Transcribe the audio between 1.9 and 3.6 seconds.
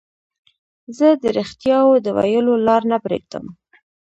د ویلو لار نه پريږدم.